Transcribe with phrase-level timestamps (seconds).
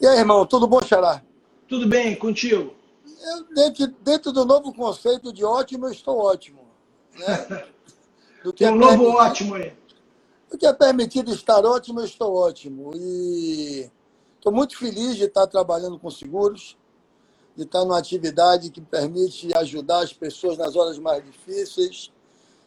[0.00, 1.22] E aí, irmão, tudo bom, Xará?
[1.68, 2.72] Tudo bem, contigo?
[3.22, 6.60] Eu, dentro, dentro do novo conceito de ótimo, eu estou ótimo.
[7.18, 7.64] Né?
[8.42, 9.74] Do que Tem um é novo ótimo aí.
[10.50, 12.92] Do que é permitido estar ótimo, eu estou ótimo.
[12.96, 13.90] E
[14.36, 16.78] estou muito feliz de estar trabalhando com seguros,
[17.54, 22.10] de estar numa atividade que permite ajudar as pessoas nas horas mais difíceis,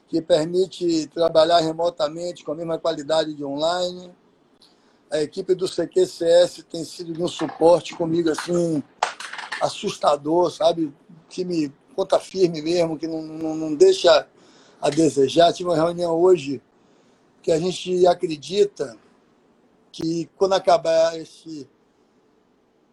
[0.07, 4.13] que permite trabalhar remotamente com a mesma qualidade de online
[5.14, 8.82] a equipe do CQCS tem sido de um suporte comigo assim
[9.62, 10.91] assustador, sabe?
[11.30, 14.27] Time conta firme mesmo, que não, não, não deixa
[14.81, 15.54] a desejar.
[15.54, 16.59] Tive uma reunião hoje
[17.44, 18.98] que a gente acredita
[19.91, 21.70] que quando acabar esse,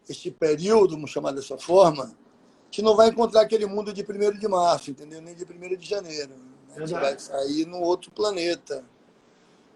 [0.06, 4.38] esse período, vamos chamar dessa forma, a gente não vai encontrar aquele mundo de 1
[4.38, 5.22] de março, entendeu?
[5.22, 6.34] Nem de 1 de janeiro.
[6.68, 6.74] Né?
[6.76, 8.84] A gente vai sair num outro planeta,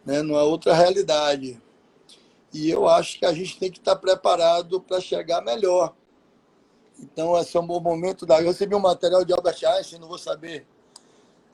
[0.04, 0.20] né?
[0.20, 1.58] numa outra realidade.
[2.54, 5.94] E eu acho que a gente tem que estar preparado para chegar melhor.
[6.98, 8.24] Então, esse é um bom momento.
[8.24, 8.40] Da...
[8.40, 10.66] Eu recebi um material de Albert Einstein, não vou saber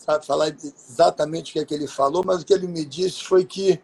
[0.00, 3.22] sabe, falar exatamente o que, é que ele falou, mas o que ele me disse
[3.22, 3.80] foi que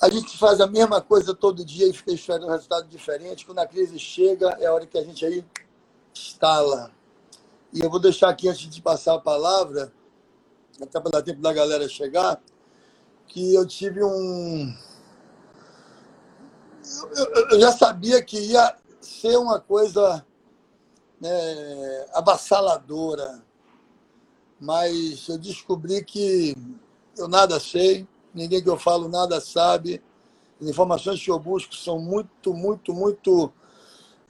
[0.00, 3.44] a gente faz a mesma coisa todo dia e fica esperando um resultado diferente.
[3.44, 5.44] Quando a crise chega, é a hora que a gente aí
[6.14, 6.90] instala.
[7.72, 9.92] E eu vou deixar aqui, antes de passar a palavra,
[10.80, 12.40] até para dar tempo da galera chegar,
[13.26, 14.74] que eu tive um,
[17.50, 20.24] eu, já sabia que ia ser uma coisa
[21.20, 23.42] né, avassaladora,
[24.60, 26.56] mas eu descobri que
[27.16, 30.02] eu nada sei, ninguém que eu falo nada sabe.
[30.60, 33.52] As informações que eu busco são muito, muito, muito.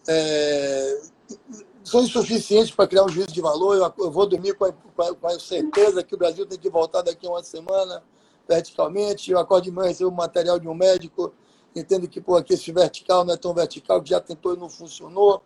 [0.09, 1.01] É,
[1.85, 3.77] são insuficientes para criar um juízo de valor.
[3.77, 7.03] Eu, eu vou dormir com a, com a, certeza que o Brasil tem que voltar
[7.03, 8.03] daqui a uma semana
[8.49, 9.31] verticalmente.
[9.31, 11.33] Eu acordo de manhã, recebo material de um médico
[11.81, 14.69] entendo que pô, aqui esse vertical não é tão vertical, que já tentou e não
[14.69, 15.43] funcionou.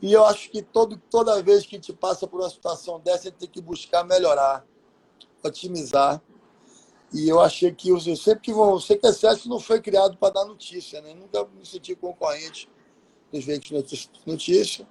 [0.00, 3.28] E eu acho que todo, toda vez que a gente passa por uma situação dessa,
[3.28, 4.64] a gente tem que buscar melhorar,
[5.42, 6.22] otimizar.
[7.12, 8.78] E eu achei que eu sempre que vão.
[8.78, 11.14] Sei que excesso não foi criado para dar notícia, né?
[11.14, 12.68] Nunca me senti concorrente
[13.32, 14.86] dos veículos de notícia.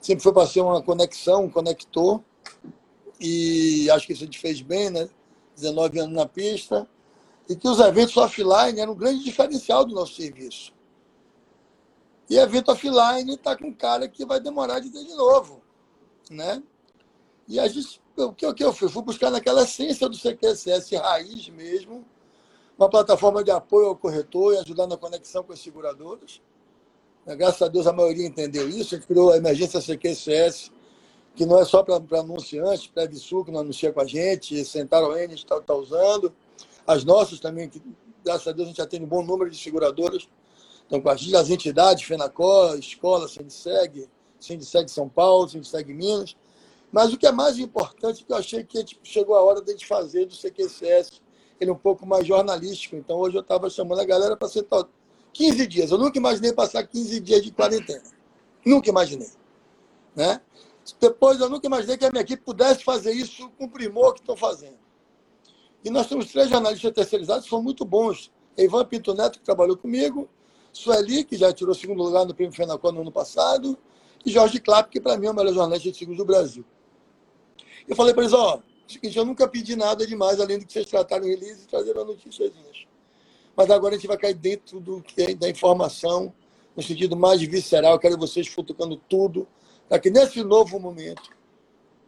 [0.00, 2.20] Sempre foi para ser uma conexão, um conector.
[3.18, 5.08] E acho que isso a gente fez bem, né?
[5.56, 6.88] 19 anos na pista
[7.48, 10.72] e que os eventos offline eram um grande diferencial do nosso serviço.
[12.28, 15.62] E evento offline está com um cara que vai demorar de ter de novo.
[16.30, 16.62] Né?
[17.46, 18.88] E a gente, o que, o que eu fui?
[18.88, 22.04] Fui buscar naquela essência do CQSS raiz mesmo,
[22.78, 26.40] uma plataforma de apoio ao corretor e ajudar na conexão com as seguradoras.
[27.26, 28.94] Graças a Deus a maioria entendeu isso.
[28.94, 30.72] A gente criou a emergência CQSS,
[31.34, 35.16] que não é só para anunciantes, para a que não anuncia com a gente, Central
[35.16, 36.34] N está tá usando
[36.86, 37.82] as nossas também, que
[38.24, 40.28] graças a Deus a gente já tem um bom número de seguradoras.
[40.86, 44.08] Então, com as, entidades, FENACOR, Escola, Sindiceg,
[44.38, 46.36] Sindiceg São Paulo, Sindiceg Minas.
[46.92, 49.70] Mas o que é mais importante, que eu achei que gente chegou a hora de
[49.70, 51.20] a gente fazer do CQCS,
[51.60, 52.96] ele é um pouco mais jornalístico.
[52.96, 54.66] Então, hoje eu estava chamando a galera para ser
[55.32, 55.90] 15 dias.
[55.90, 58.02] Eu nunca imaginei passar 15 dias de quarentena.
[58.64, 59.30] Nunca imaginei.
[60.14, 60.40] Né?
[61.00, 64.20] Depois, eu nunca imaginei que a minha equipe pudesse fazer isso com o primor que
[64.20, 64.83] estão fazendo.
[65.84, 68.32] E nós temos três jornalistas terceirizados que são muito bons.
[68.56, 70.28] Ivan Pinto Neto, que trabalhou comigo,
[70.72, 73.76] Sueli, que já tirou segundo lugar no Prêmio Fenacor no ano passado,
[74.24, 76.64] e Jorge Clapp, que para mim é o melhor jornalista de seguros do Brasil.
[77.86, 80.86] Eu falei para eles, ó, seguinte, eu nunca pedi nada demais, além do que vocês
[80.86, 82.50] trataram release e trazeram notícias.
[83.54, 86.32] Mas agora a gente vai cair dentro do que é da informação,
[86.74, 87.92] no sentido mais visceral.
[87.92, 89.46] Eu quero vocês futucando tudo,
[89.86, 91.30] para que nesse novo momento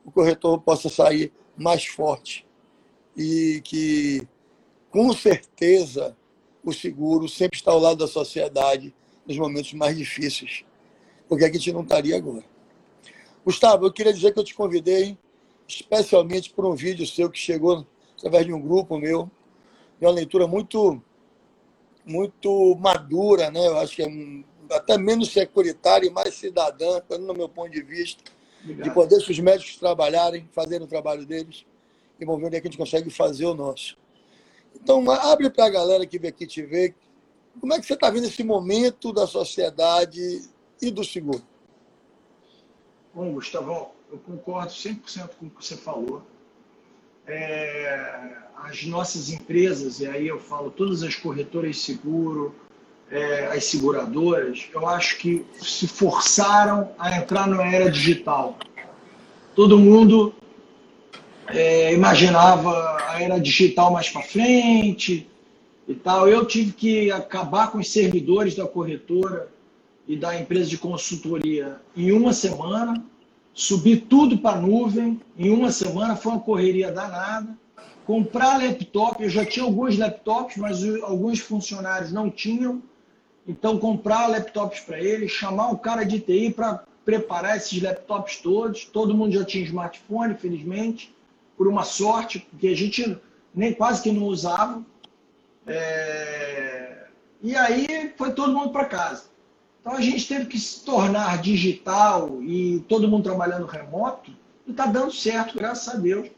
[0.02, 2.46] o corretor possa sair mais forte
[3.16, 4.26] e que,
[4.90, 6.16] com certeza,
[6.62, 8.94] o seguro sempre está ao lado da sociedade
[9.26, 10.64] nos momentos mais difíceis,
[11.28, 12.44] porque a gente não estaria agora.
[13.44, 15.16] Gustavo, eu queria dizer que eu te convidei
[15.66, 19.30] especialmente por um vídeo seu que chegou através de um grupo meu,
[19.98, 21.02] de uma leitura muito
[22.04, 23.66] muito madura, né?
[23.66, 28.22] Eu acho que é até menos securitária e mais cidadã, no meu ponto de vista,
[28.62, 28.84] Obrigado.
[28.84, 31.66] de poder os médicos trabalharem, fazerem o trabalho deles
[32.20, 33.96] e vamos ver onde é que a gente consegue fazer o nosso.
[34.74, 36.94] Então, abre para a galera que vem aqui te ver
[37.60, 40.42] como é que você está vendo esse momento da sociedade
[40.80, 41.42] e do seguro.
[43.14, 46.22] Bom, Gustavo, eu concordo 100% com o que você falou.
[47.26, 52.54] É, as nossas empresas, e aí eu falo todas as corretoras de seguro,
[53.10, 58.56] é, as seguradoras, eu acho que se forçaram a entrar na era digital.
[59.54, 60.34] Todo mundo
[61.48, 65.26] é, imaginava a era digital mais para frente
[65.86, 66.28] e tal.
[66.28, 69.48] Eu tive que acabar com os servidores da corretora
[70.06, 73.02] e da empresa de consultoria em uma semana,
[73.52, 77.56] subir tudo para a nuvem em uma semana, foi uma correria danada.
[78.04, 82.80] Comprar laptop, eu já tinha alguns laptops, mas alguns funcionários não tinham.
[83.48, 88.84] Então, comprar laptops para eles, chamar um cara de TI para preparar esses laptops todos.
[88.84, 91.15] Todo mundo já tinha smartphone, felizmente,
[91.56, 93.18] por uma sorte, porque a gente
[93.54, 94.84] nem quase que não usava.
[95.66, 97.06] É...
[97.42, 99.24] E aí foi todo mundo para casa.
[99.80, 104.32] Então a gente teve que se tornar digital e todo mundo trabalhando remoto
[104.66, 106.28] e está dando certo, graças a Deus.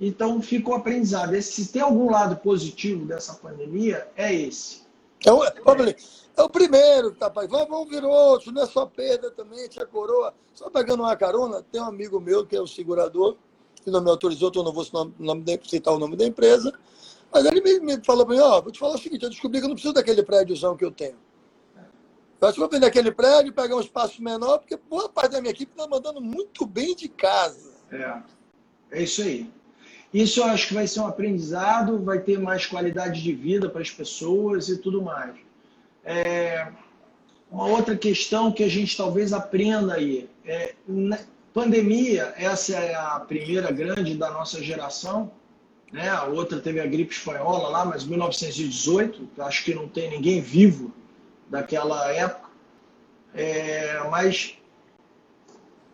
[0.00, 1.40] Então fica o aprendizado.
[1.42, 4.82] Se tem algum lado positivo dessa pandemia, é esse.
[5.24, 7.48] É o, é o primeiro, rapaz.
[7.48, 10.34] Vamos vir outro, não é só perda também, tinha coroa.
[10.52, 13.36] Só pegando uma carona, tem um amigo meu que é o segurador,
[13.84, 16.72] que não me autorizou, então eu não vou citar o nome da empresa.
[17.32, 19.30] Mas ele me, me falou para mim, ó, oh, vou te falar o seguinte, eu
[19.30, 21.16] descobri que eu não preciso daquele prédiozão que eu tenho.
[22.40, 25.40] Eu acho que vou vender aquele prédio, pegar um espaço menor, porque boa parte da
[25.40, 27.72] minha equipe está mandando muito bem de casa.
[27.90, 28.22] É,
[28.90, 29.50] é isso aí.
[30.12, 33.82] Isso eu acho que vai ser um aprendizado, vai ter mais qualidade de vida para
[33.82, 35.34] as pessoas e tudo mais.
[36.04, 36.70] É,
[37.50, 40.74] uma outra questão que a gente talvez aprenda aí é
[41.54, 45.30] pandemia, essa é a primeira grande da nossa geração,
[45.92, 46.08] né?
[46.08, 50.92] A outra teve a gripe espanhola lá, mas 1918, acho que não tem ninguém vivo
[51.48, 52.50] daquela época.
[53.32, 54.58] É, mas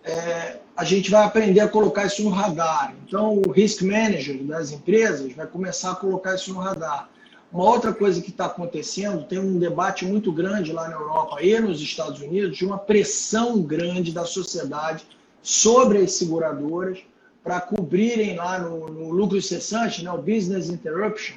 [0.03, 2.95] é, a gente vai aprender a colocar isso no radar.
[3.07, 7.11] Então, o risk manager das empresas vai começar a colocar isso no radar.
[7.53, 11.59] Uma outra coisa que está acontecendo, tem um debate muito grande lá na Europa e
[11.61, 15.05] nos Estados Unidos de uma pressão grande da sociedade
[15.43, 16.99] sobre as seguradoras
[17.43, 21.37] para cobrirem lá no, no, lucro cessante, né, o business interruption,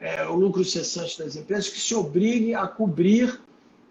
[0.00, 3.40] é, o lucro cessante das empresas, que se obrigue a cobrir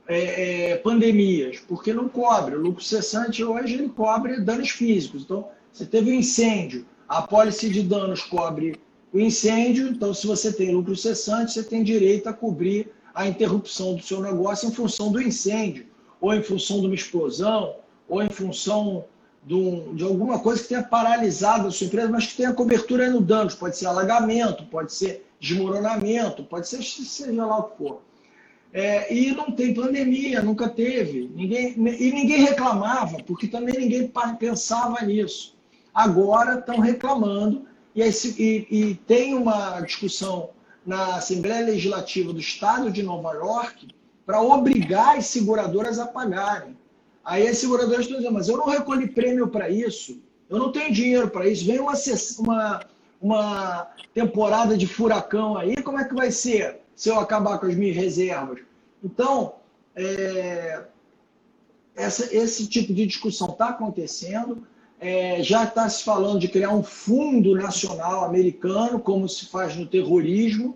[0.07, 2.55] é, é, pandemias, porque não cobre.
[2.55, 5.23] O lucro cessante hoje ele cobre danos físicos.
[5.23, 8.79] Então, você teve um incêndio, a pólice de danos cobre
[9.13, 13.95] o incêndio, então se você tem lucro cessante, você tem direito a cobrir a interrupção
[13.95, 15.85] do seu negócio em função do incêndio,
[16.19, 17.75] ou em função de uma explosão,
[18.07, 19.05] ou em função
[19.47, 23.21] de, de alguma coisa que tenha paralisado a sua empresa, mas que tenha cobertura no
[23.21, 23.55] danos.
[23.55, 28.01] Pode ser alagamento, pode ser desmoronamento, pode ser seja lá o que for.
[28.73, 31.31] É, e não tem pandemia, nunca teve.
[31.33, 35.55] Ninguém, e ninguém reclamava, porque também ninguém pensava nisso.
[35.93, 37.65] Agora estão reclamando,
[37.95, 40.49] e, e, e tem uma discussão
[40.85, 43.87] na Assembleia Legislativa do Estado de Nova York
[44.25, 46.76] para obrigar as seguradoras a pagarem.
[47.27, 50.19] Aí as seguradoras estão dizendo, mas eu não recolhi prêmio para isso,
[50.49, 51.93] eu não tenho dinheiro para isso, vem uma,
[52.39, 52.79] uma,
[53.21, 56.79] uma temporada de furacão aí, como é que vai ser?
[56.97, 58.59] se eu acabar com as minhas reservas.
[59.03, 59.53] Então,
[59.95, 60.83] é,
[61.95, 64.67] essa, esse tipo de discussão está acontecendo.
[64.99, 69.85] É, já está se falando de criar um fundo nacional americano, como se faz no
[69.85, 70.75] terrorismo,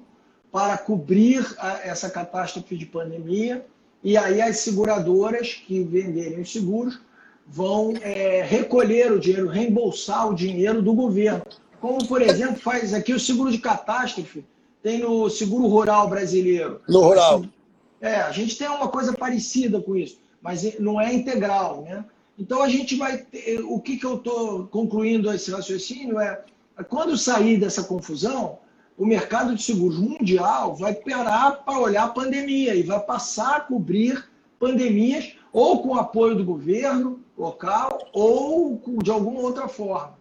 [0.52, 3.66] para cobrir a, essa catástrofe de pandemia.
[4.04, 7.00] E aí as seguradoras que venderem os seguros
[7.48, 11.44] vão é, recolher o dinheiro, reembolsar o dinheiro do governo.
[11.80, 14.46] Como, por exemplo, faz aqui o seguro de catástrofe,
[14.82, 16.82] tem no seguro rural brasileiro.
[16.88, 17.40] No rural.
[17.40, 17.52] Assim,
[18.00, 22.04] é, a gente tem uma coisa parecida com isso, mas não é integral, né?
[22.38, 26.42] Então a gente vai ter, o que, que eu estou concluindo esse raciocínio é
[26.90, 28.58] quando sair dessa confusão,
[28.98, 33.62] o mercado de seguros mundial vai parar para olhar a pandemia e vai passar a
[33.62, 34.30] cobrir
[34.60, 40.20] pandemias ou com apoio do governo local ou de alguma outra forma.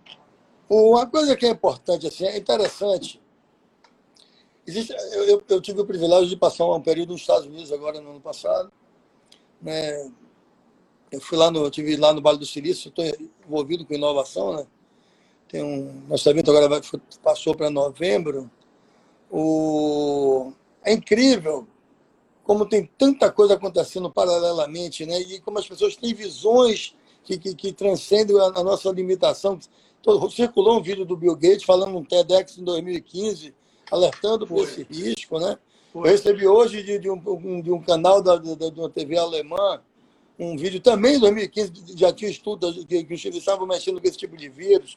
[0.68, 3.20] Uma coisa que é importante, assim, é interessante
[4.70, 8.10] Existe, eu, eu, tive o privilégio de passar um período nos Estados Unidos agora no
[8.10, 8.70] ano passado.
[9.60, 10.10] Né?
[11.10, 13.04] Eu fui lá no, tive lá no Vale do Silício, estou
[13.44, 14.66] envolvido com inovação, né?
[15.48, 16.80] Tem um, nosso evento agora vai,
[17.20, 18.48] passou para novembro.
[19.30, 20.52] O,
[20.84, 21.66] é incrível
[22.42, 25.20] como tem tanta coisa acontecendo paralelamente, né?
[25.20, 29.58] E como as pessoas têm visões que, que, que transcendem a, a nossa limitação.
[30.34, 33.54] Circulou um vídeo do Bill Gates falando no TEDx em 2015
[33.90, 35.38] alertando por esse risco.
[35.38, 35.58] Né?
[35.94, 39.80] Eu recebi hoje de, de, um, de um canal da, da, de uma TV alemã
[40.40, 44.16] um vídeo também em 2015, já tinha estudo que, que eles estavam mexendo com esse
[44.16, 44.96] tipo de vírus.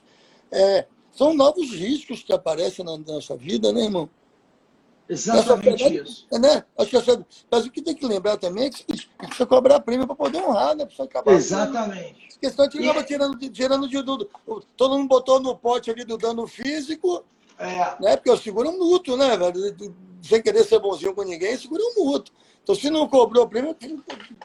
[0.49, 4.09] É, são novos riscos que aparecem na nossa vida, né, irmão?
[5.07, 6.27] Exatamente essa, isso.
[6.31, 6.63] É, né?
[6.77, 8.83] Acho que essa, mas o que tem que lembrar também é que
[9.17, 10.85] precisa cobrar prêmio para poder honrar, né?
[10.85, 11.31] Precisa acabar.
[11.33, 12.29] Exatamente.
[12.31, 14.29] Porque senão a gente acaba tirando, tirando de tudo.
[14.77, 17.23] Todo mundo botou no pote ali do dano físico
[17.57, 18.01] é.
[18.01, 18.15] Né?
[18.15, 19.75] Porque eu seguro mútuo, né, velho?
[20.21, 22.33] sem querer ser bonzinho com ninguém, segura um mútuo.
[22.63, 23.75] Então, se não cobrou o prêmio,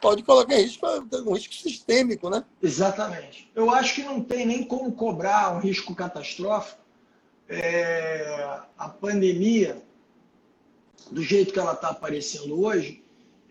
[0.00, 0.84] pode colocar em risco
[1.24, 2.44] um risco sistêmico, né?
[2.60, 3.48] Exatamente.
[3.54, 6.80] Eu acho que não tem nem como cobrar um risco catastrófico.
[7.48, 9.80] É, a pandemia,
[11.10, 13.02] do jeito que ela está aparecendo hoje,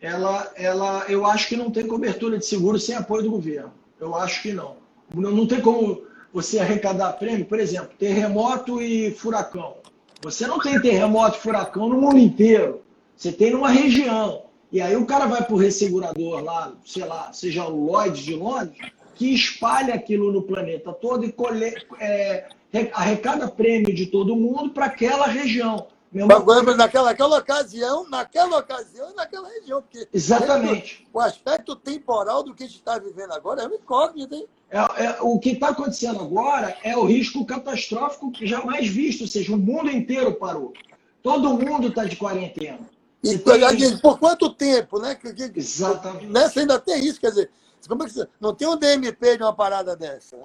[0.01, 3.71] ela, ela, eu acho que não tem cobertura de seguro sem apoio do governo.
[3.99, 4.77] Eu acho que não.
[5.13, 9.77] Não, não tem como você arrecadar prêmio, por exemplo, terremoto e furacão.
[10.21, 12.81] Você não tem terremoto e furacão no mundo inteiro.
[13.15, 14.43] Você tem numa região.
[14.71, 18.35] E aí o cara vai para o ressegurador lá, sei lá, seja o Lloyd de
[18.35, 18.77] Londres,
[19.15, 22.47] que espalha aquilo no planeta todo e colhe, é,
[22.93, 25.87] arrecada prêmio de todo mundo para aquela região.
[26.29, 29.81] Agora, naquela, naquela ocasião, naquela ocasião e naquela região.
[29.81, 31.07] Porque Exatamente.
[31.13, 34.47] O aspecto temporal do que a gente está vivendo agora é um incógnito, hein?
[34.69, 39.27] É, é, o que está acontecendo agora é o risco catastrófico que jamais visto, ou
[39.27, 40.73] seja, o mundo inteiro parou.
[41.21, 42.79] Todo mundo está de quarentena.
[43.23, 43.97] E, tem...
[43.97, 45.17] Por quanto tempo, né?
[45.55, 46.27] Exatamente.
[46.27, 47.51] Nessa ainda tem isso, quer dizer,
[47.87, 48.27] como é que você...
[48.39, 50.37] não tem um DMP de uma parada dessa.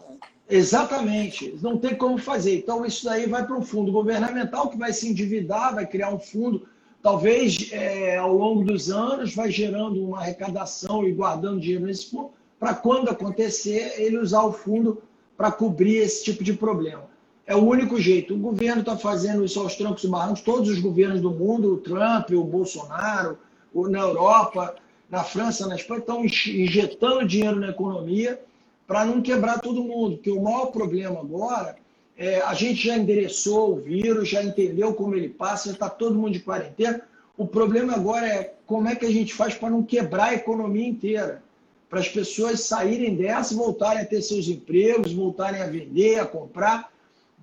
[0.48, 2.56] Exatamente, não tem como fazer.
[2.58, 6.18] Então, isso daí vai para um fundo governamental que vai se endividar, vai criar um
[6.18, 6.66] fundo,
[7.02, 12.30] talvez é, ao longo dos anos, vai gerando uma arrecadação e guardando dinheiro nesse fundo,
[12.58, 15.02] para quando acontecer, ele usar o fundo
[15.36, 17.10] para cobrir esse tipo de problema.
[17.46, 18.34] É o único jeito.
[18.34, 21.78] O governo está fazendo isso aos trancos e barrancos, todos os governos do mundo, o
[21.78, 23.38] Trump, o Bolsonaro,
[23.74, 24.76] o, na Europa,
[25.12, 28.40] na França, na Espanha, estão injetando dinheiro na economia
[28.86, 30.16] para não quebrar todo mundo.
[30.16, 31.76] Porque o maior problema agora
[32.16, 36.18] é a gente já endereçou o vírus, já entendeu como ele passa, já está todo
[36.18, 37.02] mundo de quarentena.
[37.36, 40.88] O problema agora é como é que a gente faz para não quebrar a economia
[40.88, 41.42] inteira.
[41.88, 46.90] Para as pessoas saírem dessa voltarem a ter seus empregos, voltarem a vender, a comprar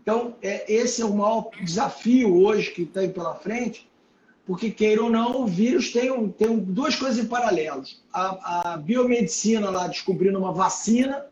[0.01, 3.87] então, é, esse é o maior desafio hoje que tem pela frente,
[4.49, 7.83] porque, queira ou não, o vírus tem, um, tem duas coisas em paralelo.
[8.11, 11.23] A, a, biomedicina lá descobrindo uma vacina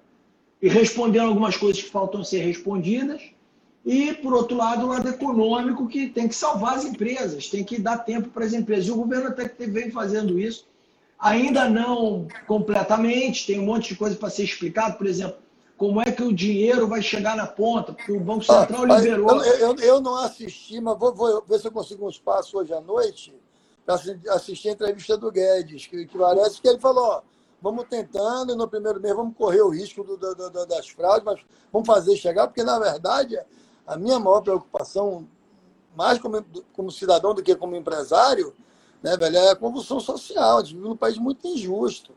[0.62, 3.20] e respondendo algumas coisas que faltam ser respondidas,
[3.84, 7.82] e, por outro lado, o lado econômico, que tem que salvar as empresas, tem que
[7.82, 8.86] dar tempo para as empresas.
[8.86, 10.68] E o governo até que vem fazendo isso,
[11.18, 15.38] ainda não completamente, tem um monte de coisa para ser explicado, por exemplo,
[15.78, 19.44] como é que o dinheiro vai chegar na ponta, porque o Banco Central ah, liberou.
[19.44, 22.74] Eu, eu, eu, não assisti, mas vou, vou, ver se eu consigo um espaço hoje
[22.74, 23.34] à noite
[23.86, 23.96] para
[24.34, 27.22] assistir a entrevista do Guedes, que, que parece que ele falou: ó,
[27.62, 31.40] vamos tentando, no primeiro mês vamos correr o risco do, do, do, das fraudes, mas
[31.72, 33.40] vamos fazer chegar, porque na verdade
[33.86, 35.28] a minha maior preocupação,
[35.96, 36.44] mais como,
[36.74, 38.54] como cidadão do que como empresário,
[39.02, 40.58] né, velho, é a convulsão social.
[40.58, 42.14] A gente vive num país muito injusto.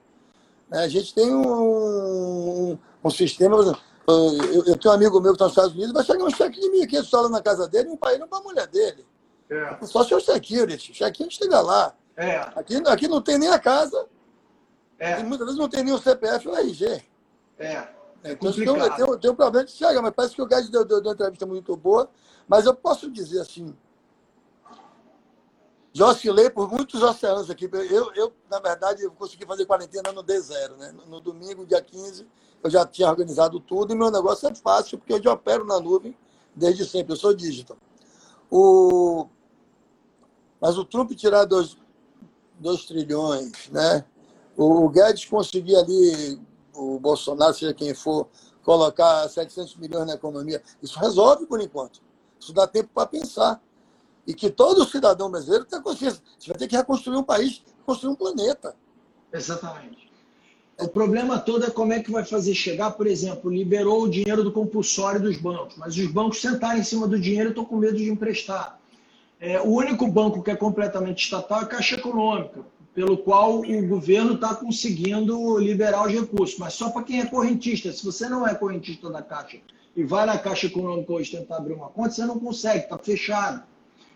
[0.70, 0.84] Né?
[0.84, 3.56] A gente tem um, um sistema.
[4.06, 6.60] Eu, eu, tenho um amigo meu que está nos Estados Unidos, vai chegar um cheque
[6.60, 9.06] de 1.500 dólares na casa dele e um pai não para a mulher dele.
[9.50, 9.84] É.
[9.84, 10.94] Só se o security.
[10.94, 11.94] Chequinho chega lá.
[12.16, 12.36] É.
[12.54, 14.06] Aqui, aqui não tem nem a casa.
[14.98, 15.20] É.
[15.20, 17.02] E muitas vezes não tem nem o CPF ou o RG.
[17.58, 17.64] É.
[17.64, 17.88] é
[18.24, 21.00] então, tem, tem, tem, um problema de chegar, mas parece que o Guedes deu, deu,
[21.00, 22.08] deu uma entrevista muito boa.
[22.46, 23.74] Mas eu posso dizer assim,
[25.92, 27.68] já oscilei por muitos oceanos aqui.
[27.72, 30.94] Eu, eu, na verdade, eu consegui fazer quarentena no D0, né?
[31.06, 32.26] No domingo, dia 15,
[32.62, 35.80] eu já tinha organizado tudo e meu negócio é fácil, porque eu já opero na
[35.80, 36.16] nuvem
[36.54, 37.12] desde sempre.
[37.12, 37.76] Eu sou digital.
[38.50, 39.26] O...
[40.60, 41.76] Mas o Trump tirar 2
[42.86, 44.04] trilhões, né?
[44.56, 46.40] O Guedes conseguir ali,
[46.74, 48.28] o Bolsonaro, seja quem for,
[48.62, 52.02] colocar 700 milhões na economia, isso resolve por enquanto.
[52.38, 53.60] Isso dá tempo para pensar
[54.30, 56.22] e que todo cidadão brasileiro tenha consciência.
[56.38, 58.76] Você vai ter que reconstruir um país, construir um planeta.
[59.32, 60.08] Exatamente.
[60.80, 64.44] O problema todo é como é que vai fazer chegar, por exemplo, liberou o dinheiro
[64.44, 67.76] do compulsório dos bancos, mas os bancos sentaram em cima do dinheiro e estão com
[67.76, 68.78] medo de emprestar.
[69.40, 73.88] É, o único banco que é completamente estatal é a Caixa Econômica, pelo qual o
[73.88, 77.92] governo está conseguindo liberar os recursos, mas só para quem é correntista.
[77.92, 79.58] Se você não é correntista da Caixa
[79.96, 83.64] e vai na Caixa Econômica hoje tentar abrir uma conta, você não consegue, está fechado.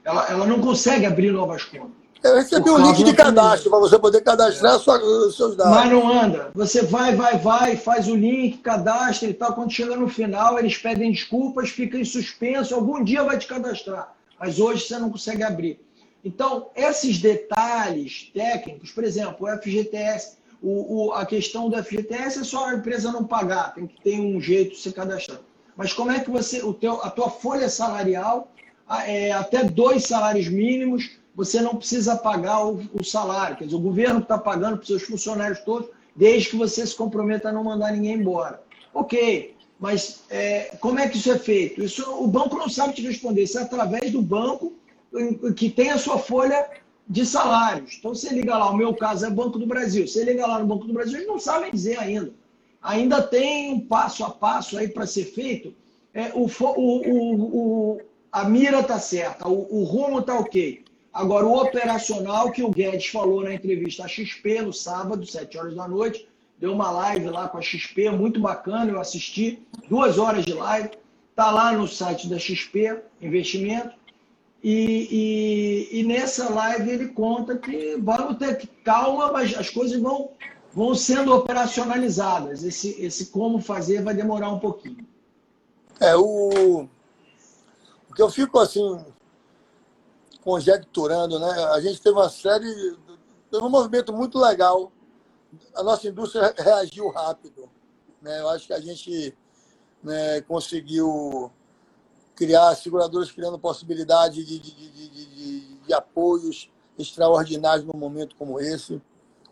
[0.05, 2.05] Ela, ela não consegue abrir novas contas.
[2.23, 5.75] Eu recebi um link de cadastro para você poder cadastrar sua, os seus dados.
[5.75, 6.51] Mas não anda.
[6.55, 9.53] Você vai, vai, vai, faz o link, cadastra e tal.
[9.53, 12.75] Quando chega no final, eles pedem desculpas, fica em suspenso.
[12.75, 14.15] Algum dia vai te cadastrar.
[14.41, 15.79] Mas hoje você não consegue abrir.
[16.25, 22.45] Então, esses detalhes técnicos, por exemplo, o FGTS, o, o, a questão do FGTS é
[22.45, 25.41] só a empresa não pagar, tem que ter um jeito de se cadastrar.
[25.77, 28.49] Mas como é que você, o teu, a tua folha salarial
[29.07, 33.57] é, até dois salários mínimos, você não precisa pagar o, o salário.
[33.57, 36.95] Quer dizer, o governo está pagando para os seus funcionários todos, desde que você se
[36.95, 38.63] comprometa a não mandar ninguém embora.
[38.93, 41.83] Ok, mas é, como é que isso é feito?
[41.83, 43.43] Isso o banco não sabe te responder.
[43.43, 44.73] Isso é através do banco
[45.57, 46.69] que tem a sua folha
[47.09, 47.97] de salários.
[47.99, 50.07] Então, você liga lá, o meu caso é Banco do Brasil.
[50.07, 52.33] Você liga lá no Banco do Brasil, eles não sabem dizer ainda.
[52.83, 55.75] Ainda tem um passo a passo aí para ser feito.
[56.13, 58.01] É, o, o, o,
[58.35, 60.85] a mira está certa, o, o rumo está ok.
[61.13, 65.77] Agora, o operacional que o Guedes falou na entrevista à XP no sábado, 7 horas
[65.77, 70.45] da noite, deu uma live lá com a XP, muito bacana, eu assisti, duas horas
[70.45, 70.91] de live,
[71.31, 73.95] está lá no site da XP Investimento,
[74.65, 80.31] e, e, e, nessa live ele conta que vamos ter calma, mas as coisas vão,
[80.73, 82.65] vão sendo operacionalizadas.
[82.65, 85.07] Esse, esse como fazer vai demorar um pouquinho.
[86.01, 86.89] É, o,
[88.15, 89.05] o que eu fico assim,
[90.41, 91.51] conjecturando, né?
[91.73, 92.97] A gente teve uma série,
[93.51, 94.93] teve um movimento muito legal.
[95.75, 97.69] A nossa indústria reagiu rápido.
[98.23, 98.41] Né?
[98.41, 99.37] Eu acho que a gente
[100.01, 101.51] né, conseguiu
[102.37, 109.03] criar seguradoras criando possibilidade de, de, de, de, de apoios extraordinários num momento como esse.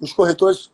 [0.00, 0.71] Os corretores,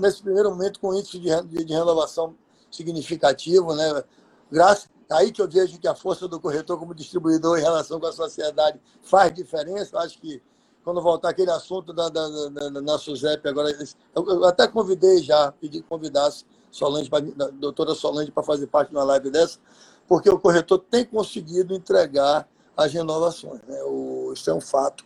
[0.00, 2.34] nesse primeiro momento, com índice de, de, renovação
[2.68, 4.02] significativo, né?
[4.50, 8.06] Graças, aí que eu vejo que a força do corretor como distribuidor em relação com
[8.06, 9.96] a sociedade faz diferença.
[9.96, 10.42] Eu acho que
[10.84, 13.70] quando voltar aquele assunto da, da, da, da, da SUSEP, agora,
[14.14, 18.90] eu, eu até convidei já, pedi que convidasse Solange, a doutora Solange, para fazer parte
[18.90, 19.58] de uma live dessa,
[20.06, 23.60] porque o corretor tem conseguido entregar as renovações.
[23.66, 23.82] Né?
[23.84, 25.04] O, isso é um fato.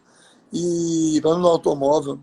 [0.52, 2.21] E no automóvel,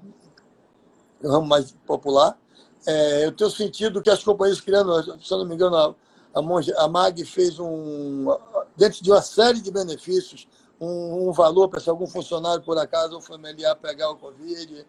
[1.21, 2.37] o ramo mais popular,
[2.85, 5.95] é, eu tenho sentido que as companhias criando, se eu não me engano,
[6.33, 8.27] a, a, a MAG fez um,
[8.75, 10.47] dentro de uma série de benefícios,
[10.79, 14.85] um, um valor para se algum funcionário, por acaso, ou familiar pegar o Covid.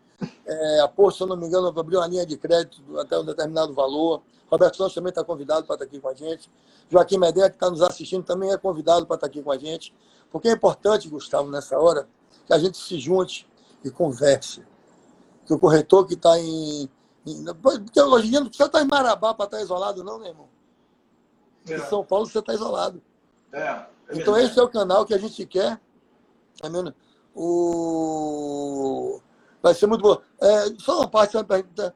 [0.47, 3.25] É, a Posto, se eu não me engano, abriu uma linha de crédito até um
[3.25, 4.23] determinado valor.
[4.51, 6.51] Roberto Santos também está convidado para estar aqui com a gente.
[6.89, 9.95] Joaquim Medea, que está nos assistindo, também é convidado para estar aqui com a gente.
[10.31, 12.09] Porque é importante, Gustavo, nessa hora,
[12.47, 13.49] que a gente se junte
[13.85, 14.63] e converse.
[15.47, 16.89] Que o corretor que está em.
[17.63, 20.49] Porque hoje em dia não precisa estar em Marabá para estar isolado, não, né, irmão?
[21.69, 21.75] É.
[21.75, 23.03] Em São Paulo você está isolado.
[23.53, 25.81] É, é então esse é o canal que a gente quer.
[26.63, 26.95] Mesmo?
[27.35, 29.21] O...
[29.63, 30.21] Vai ser muito bom.
[30.41, 31.95] É, só uma parte, uma pergunta.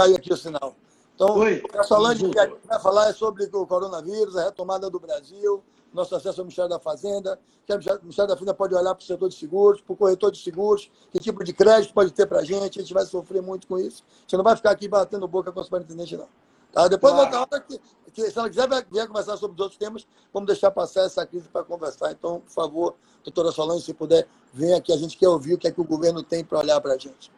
[0.00, 0.74] Caiu aqui o sinal.
[1.14, 1.62] Então, Oi.
[1.76, 2.36] a Solange que
[2.66, 6.78] vai falar é sobre o coronavírus, a retomada do Brasil, nosso acesso ao Ministério da
[6.78, 9.96] Fazenda, que o Ministério da Fazenda pode olhar para o setor de seguros, para o
[9.96, 13.04] corretor de seguros, que tipo de crédito pode ter para a gente, a gente vai
[13.04, 14.02] sofrer muito com isso.
[14.26, 16.28] Você não vai ficar aqui batendo boca com o superintendente, não.
[16.72, 16.88] Tá?
[16.88, 17.26] Depois, claro.
[17.26, 17.80] outra hora, que,
[18.12, 21.48] que, se ela quiser vier conversar sobre os outros temas, vamos deixar passar essa crise
[21.48, 22.12] para conversar.
[22.12, 25.68] Então, por favor, doutora Solange, se puder, venha aqui, a gente quer ouvir o que
[25.68, 27.30] é que o governo tem para olhar para a gente.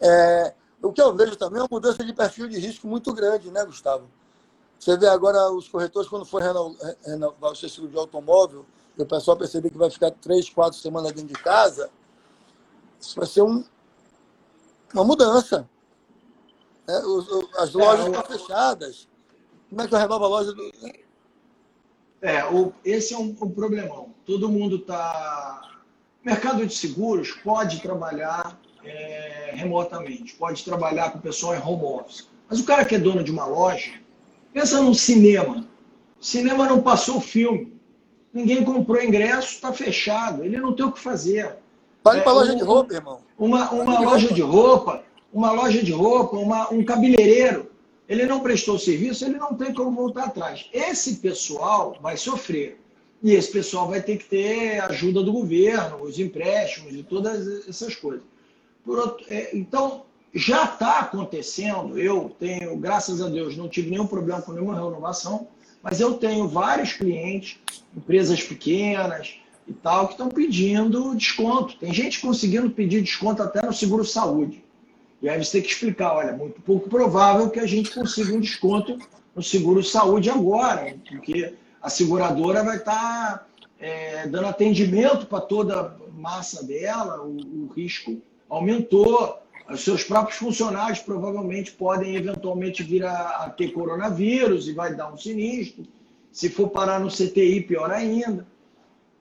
[0.00, 3.50] É, o que eu vejo também é uma mudança de perfil de risco muito grande,
[3.50, 4.08] né, Gustavo?
[4.78, 9.06] Você vê agora os corretores, quando for renovar o seu seguro de automóvel, e o
[9.06, 11.90] pessoal perceber que vai ficar três, quatro semanas dentro de casa,
[13.00, 13.64] isso vai ser um,
[14.92, 15.68] uma mudança.
[16.88, 16.96] É,
[17.60, 19.08] as lojas é, estão fechadas.
[19.68, 20.52] Como é que eu renovo a loja?
[20.52, 20.72] Do...
[22.22, 24.14] É, o, esse é um, um problemão.
[24.24, 25.80] Todo mundo está.
[26.24, 29.25] Mercado de seguros pode trabalhar é,
[29.56, 32.28] remotamente, pode trabalhar com o pessoal em home office.
[32.48, 33.92] Mas o cara que é dono de uma loja,
[34.52, 35.66] pensa num cinema.
[36.20, 37.72] O cinema não passou o filme.
[38.32, 40.44] Ninguém comprou ingresso, está fechado.
[40.44, 41.56] Ele não tem o que fazer.
[42.04, 43.20] Vale é, para loja um, de roupa, irmão.
[43.38, 47.70] Uma, uma loja de roupa, uma loja de roupa, uma, um cabeleireiro.
[48.08, 50.68] Ele não prestou serviço, ele não tem como voltar atrás.
[50.72, 52.78] Esse pessoal vai sofrer.
[53.22, 57.96] E esse pessoal vai ter que ter ajuda do governo, os empréstimos e todas essas
[57.96, 58.22] coisas.
[58.86, 61.98] Outro, é, então, já está acontecendo.
[61.98, 65.48] Eu tenho, graças a Deus, não tive nenhum problema com nenhuma renovação,
[65.82, 67.58] mas eu tenho vários clientes,
[67.96, 69.34] empresas pequenas
[69.66, 71.76] e tal, que estão pedindo desconto.
[71.78, 74.64] Tem gente conseguindo pedir desconto até no seguro saúde.
[75.22, 78.40] E aí você tem que explicar, olha, muito pouco provável que a gente consiga um
[78.40, 78.98] desconto
[79.34, 83.46] no seguro saúde agora, porque a seguradora vai estar tá,
[83.78, 89.38] é, dando atendimento para toda a massa dela, o, o risco aumentou.
[89.68, 95.12] Os seus próprios funcionários provavelmente podem eventualmente vir a, a ter coronavírus e vai dar
[95.12, 95.84] um sinistro.
[96.30, 98.46] Se for parar no CTI, pior ainda.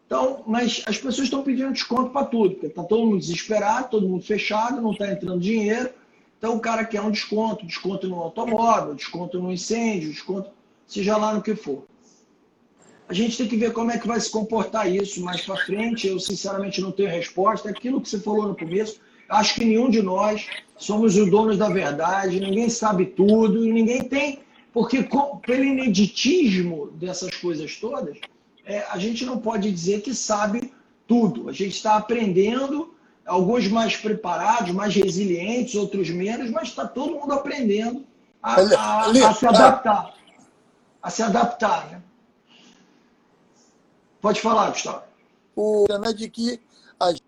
[0.06, 4.08] Então, mas as pessoas estão pedindo desconto para tudo, porque está todo mundo desesperado, todo
[4.08, 5.90] mundo fechado, não está entrando dinheiro.
[6.38, 10.52] Então o cara quer um desconto, desconto no automóvel, desconto no incêndio, desconto,
[10.86, 11.86] seja lá no que for.
[13.08, 16.08] A gente tem que ver como é que vai se comportar isso mais para frente.
[16.08, 17.70] Eu, sinceramente, não tenho resposta.
[17.70, 21.58] É aquilo que você falou no começo, acho que nenhum de nós somos os donos
[21.58, 24.40] da verdade, ninguém sabe tudo, e ninguém tem.
[24.74, 25.08] Porque,
[25.46, 28.18] pelo ineditismo dessas coisas todas,
[28.66, 30.74] é, a gente não pode dizer que sabe
[31.08, 31.50] tudo.
[31.50, 32.94] A gente está aprendendo,
[33.26, 38.06] alguns mais preparados, mais resilientes, outros menos, mas está todo mundo aprendendo
[38.42, 40.14] a, a, a se adaptar.
[41.02, 42.02] A se adaptar, né?
[44.20, 45.04] Pode falar, Gustavo.
[45.56, 46.60] O é de que
[47.00, 47.24] a gente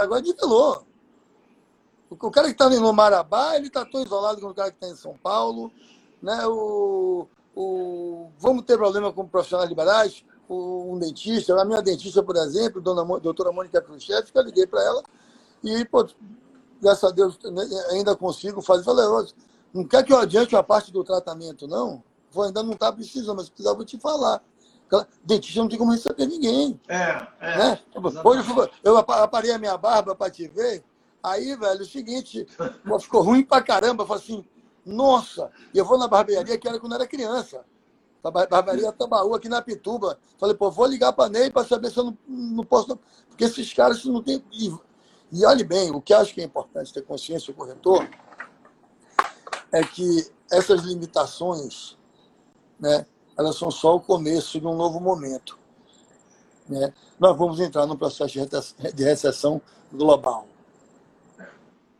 [0.00, 0.84] agora nivelou.
[2.10, 4.88] O cara que está no Marabá, ele está tão isolado como o cara que está
[4.88, 5.72] em São Paulo.
[6.22, 6.46] Né?
[6.46, 12.80] O, o, vamos ter problema com profissionais liberais, um dentista, a minha dentista, por exemplo,
[12.80, 15.02] dona, doutora Mônica Khrushchev, eu liguei para ela
[15.62, 16.06] e, pô,
[16.80, 18.84] graças a Deus, né, ainda consigo fazer.
[18.84, 19.04] Falei,
[19.72, 22.02] não quer que eu adiante a parte do tratamento, não?
[22.30, 24.42] Vou, ainda não está precisando, mas precisava te falar.
[25.24, 26.80] Dentista não tem como receber ninguém.
[26.88, 27.58] É, é.
[27.58, 27.78] Né?
[28.24, 28.50] Hoje
[28.82, 30.84] eu, eu aparei a minha barba para te ver.
[31.22, 32.46] Aí, velho, o seguinte,
[33.00, 34.02] ficou ruim pra caramba.
[34.02, 34.44] Eu falei assim,
[34.84, 37.64] nossa, eu vou na barbearia que era quando era criança.
[38.22, 40.18] A barbearia Tambaú, aqui na Pituba.
[40.38, 42.98] Falei, pô, vou ligar para Ney para saber se eu não, não posso.
[43.28, 44.42] Porque esses caras não têm.
[44.52, 44.74] E,
[45.32, 48.08] e olhe bem, o que acho que é importante ter consciência, o corretor,
[49.72, 51.98] é que essas limitações,
[52.78, 55.58] né, elas são só o começo de um novo momento.
[56.68, 56.92] Né?
[57.18, 58.34] Nós vamos entrar num processo
[58.94, 59.60] de recessão
[59.92, 60.46] global.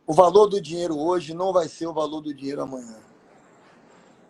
[0.07, 2.97] O valor do dinheiro hoje não vai ser o valor do dinheiro amanhã.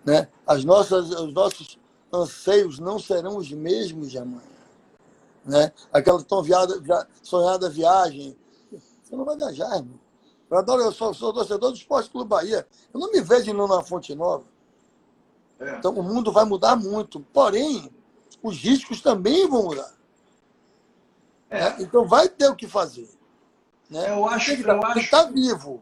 [0.05, 0.27] Né?
[0.45, 1.79] As nossas, os nossos
[2.11, 4.55] anseios não serão os mesmos de amanhã.
[5.45, 5.71] Né?
[5.91, 8.37] Aquela tão viada, via, sonhada viagem.
[9.03, 9.99] Você não vai viajar, irmão.
[10.49, 12.67] Eu adoro, eu sou, sou torcedor do Esporte Clube Bahia.
[12.93, 14.45] Eu não me vejo indo na Fonte Nova.
[15.59, 15.77] É.
[15.77, 17.19] Então o mundo vai mudar muito.
[17.33, 17.89] Porém,
[18.41, 19.93] os riscos também vão mudar.
[21.49, 21.59] É.
[21.59, 21.75] Né?
[21.79, 23.09] Então vai ter o que fazer.
[23.89, 24.09] Né?
[24.09, 25.81] Eu acho que eu acho, está vivo.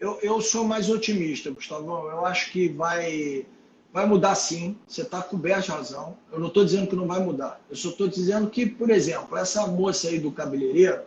[0.00, 2.08] Eu, eu sou mais otimista, Gustavo.
[2.08, 3.46] Eu acho que vai,
[3.92, 4.76] vai mudar sim.
[4.86, 6.16] Você está coberto de razão.
[6.32, 7.60] Eu não estou dizendo que não vai mudar.
[7.70, 11.02] Eu só estou dizendo que, por exemplo, essa moça aí do cabeleireiro,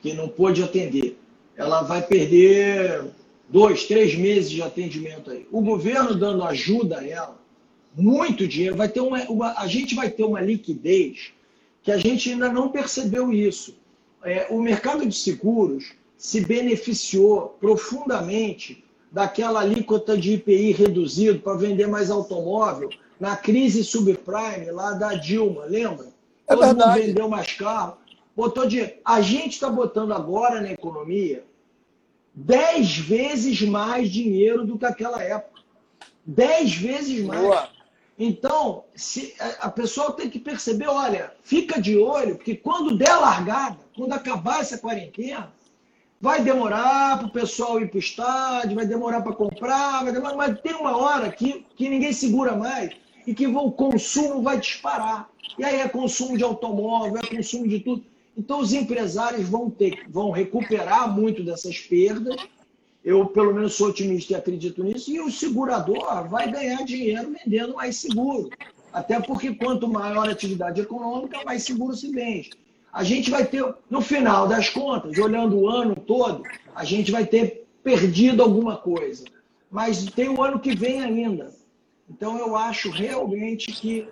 [0.00, 1.18] que não pôde atender,
[1.56, 3.04] ela vai perder
[3.52, 5.46] dois, três meses de atendimento aí.
[5.52, 7.38] O governo dando ajuda a ela,
[7.94, 11.32] muito dinheiro, vai ter uma, uma, a gente vai ter uma liquidez
[11.82, 13.76] que a gente ainda não percebeu isso.
[14.24, 21.86] É, o mercado de seguros se beneficiou profundamente daquela alíquota de IPI reduzido para vender
[21.86, 22.88] mais automóvel
[23.20, 26.06] na crise subprime lá da Dilma, lembra?
[26.46, 27.00] É Todo verdade.
[27.00, 27.98] mundo vendeu mais carro,
[28.34, 28.94] botou dinheiro.
[29.04, 31.44] A gente está botando agora na economia
[32.34, 35.62] dez vezes mais dinheiro do que aquela época.
[36.24, 37.40] Dez vezes mais.
[37.40, 37.68] Boa.
[38.18, 43.78] Então, se, a pessoa tem que perceber, olha, fica de olho, porque quando der largada,
[43.96, 45.52] quando acabar essa quarentena,
[46.20, 50.36] vai demorar para o pessoal ir para o estádio, vai demorar para comprar, vai demorar,
[50.36, 52.92] mas tem uma hora que, que ninguém segura mais
[53.26, 55.28] e que o consumo vai disparar.
[55.58, 58.04] E aí é consumo de automóvel, é consumo de tudo.
[58.36, 62.36] Então os empresários vão ter, vão recuperar muito dessas perdas
[63.04, 65.10] eu, pelo menos, sou otimista e acredito nisso.
[65.10, 68.50] E o segurador vai ganhar dinheiro vendendo mais seguro.
[68.92, 72.50] Até porque quanto maior a atividade econômica, mais seguro se vende.
[72.92, 76.42] A gente vai ter, no final das contas, olhando o ano todo,
[76.74, 79.24] a gente vai ter perdido alguma coisa.
[79.70, 81.52] Mas tem o ano que vem ainda.
[82.08, 84.06] Então eu acho realmente que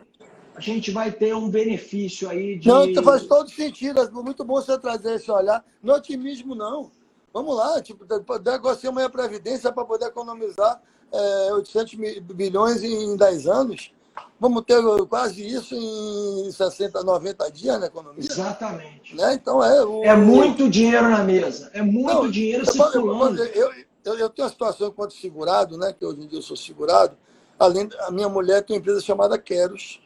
[0.61, 2.69] a gente vai ter um benefício aí de.
[2.69, 4.01] Não, faz todo sentido.
[4.01, 5.65] É muito bom você trazer esse olhar.
[5.83, 6.91] No otimismo, não.
[7.33, 8.05] Vamos lá, tipo,
[8.45, 11.95] negociamos a Previdência para poder economizar é, 800
[12.35, 13.93] bilhões em 10 anos.
[14.39, 18.25] Vamos ter quase isso em 60, 90 dias na economia.
[18.25, 19.15] Exatamente.
[19.15, 19.35] Né?
[19.35, 20.05] Então é, o...
[20.05, 21.71] é muito dinheiro na mesa.
[21.73, 23.43] É muito Não, dinheiro eu, circulando.
[23.45, 23.73] Eu,
[24.05, 25.95] eu, eu, tenho uma situação enquanto segurado, né?
[25.97, 27.17] que hoje em dia eu sou segurado.
[27.59, 30.01] Além, a minha mulher tem uma empresa chamada Queros,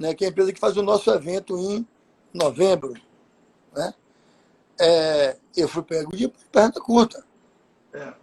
[0.00, 0.14] né?
[0.14, 1.86] que é a empresa que faz o nosso evento em
[2.34, 2.94] novembro.
[3.72, 3.94] Né?
[4.80, 7.22] é, eu fui pego de perna curta.
[7.92, 8.14] É.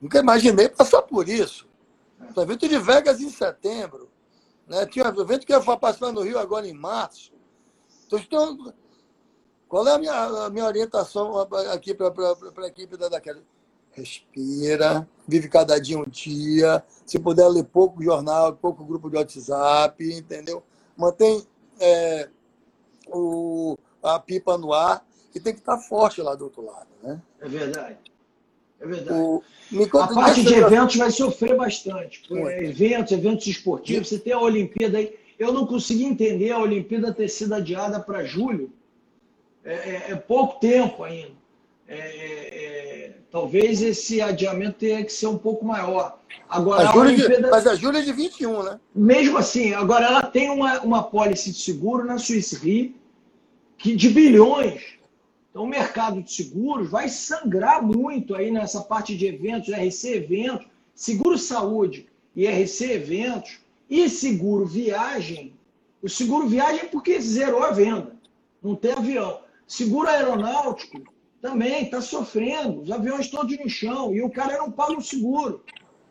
[0.00, 1.68] Nunca imaginei passar por isso.
[2.18, 2.40] É.
[2.40, 4.08] O evento de Vegas em setembro.
[4.66, 4.86] Né?
[4.86, 7.32] Tinha um evento que eu fui passar no Rio agora em março.
[8.10, 8.72] Então,
[9.68, 11.38] qual é a minha, a minha orientação
[11.72, 13.42] aqui para a equipe da daquela?
[13.92, 16.82] Respira, vive cada dia um dia.
[17.04, 20.62] Se puder ler pouco jornal, pouco grupo de WhatsApp, entendeu?
[20.96, 21.44] Mantém
[21.80, 22.28] é,
[23.08, 26.88] o, a pipa no ar que tem que estar forte lá do outro lado.
[27.02, 27.20] Né?
[27.40, 27.98] É verdade.
[28.80, 29.20] É verdade.
[29.20, 29.42] O...
[29.98, 32.22] a parte de eventos vai sofrer bastante.
[32.30, 35.18] Eventos, eventos esportivos, você tem a Olimpíada aí.
[35.38, 38.72] Eu não consegui entender a Olimpíada ter sido adiada para julho.
[39.64, 41.39] É, é, é, pouco tempo ainda.
[41.92, 46.20] É, é, talvez esse adiamento tenha que ser um pouco maior.
[46.48, 48.80] Agora, a, a Olimpíada, de, mas a julho é de 21, né?
[48.94, 52.94] Mesmo assim, agora ela tem uma, uma pólice de seguro na Suíça Re
[53.76, 55.00] que de bilhões.
[55.50, 60.66] Então, o mercado de seguros vai sangrar muito aí nessa parte de eventos, RC Eventos,
[60.94, 65.54] seguro saúde e RC Eventos e seguro viagem.
[66.00, 68.14] O seguro viagem é porque zerou a venda,
[68.62, 69.40] não tem avião.
[69.66, 71.02] Seguro aeronáutico
[71.40, 75.64] também está sofrendo, os aviões todos no chão e o cara não paga o seguro,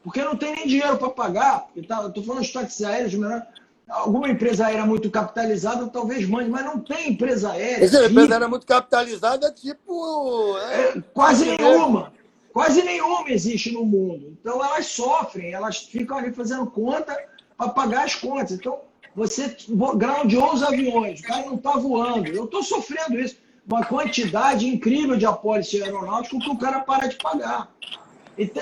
[0.04, 1.68] porque não tem nem dinheiro para pagar.
[1.76, 3.46] Estou tá, falando de táxis aéreos, melhor,
[3.88, 7.86] alguma empresa aérea muito capitalizada talvez mande, mas não tem empresa aérea.
[7.86, 10.58] Essa empresa aérea muito capitalizada, tipo.
[10.58, 12.12] É, é, quase nenhuma.
[12.52, 14.36] Quase nenhuma existe no mundo.
[14.40, 17.16] Então elas sofrem, elas ficam ali fazendo conta
[17.56, 18.54] para pagar as contas.
[18.54, 18.80] Então,
[19.16, 19.56] você
[19.96, 22.28] groundeou os aviões, o cara não está voando.
[22.30, 23.38] Eu estou sofrendo isso.
[23.70, 27.72] Uma quantidade incrível de apólice aeronáutico que o cara para de pagar.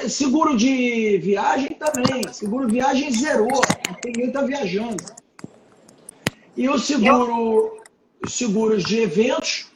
[0.09, 2.27] Seguro de viagem também.
[2.33, 3.61] Seguro viagem zerou.
[4.03, 5.03] Ninguém está viajando.
[6.57, 7.79] E o seguro,
[8.25, 9.67] os seguros de eventos,